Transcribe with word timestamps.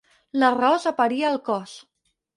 L'arròs 0.43 0.87
aparia 0.93 1.31
el 1.33 1.39
cos. 1.51 1.77